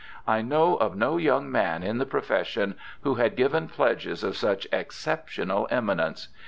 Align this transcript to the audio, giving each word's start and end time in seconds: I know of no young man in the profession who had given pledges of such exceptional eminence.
I 0.25 0.41
know 0.41 0.77
of 0.77 0.95
no 0.95 1.17
young 1.17 1.51
man 1.51 1.83
in 1.83 1.99
the 1.99 2.07
profession 2.07 2.73
who 3.01 3.13
had 3.21 3.35
given 3.35 3.67
pledges 3.67 4.23
of 4.23 4.35
such 4.35 4.67
exceptional 4.71 5.67
eminence. 5.69 6.29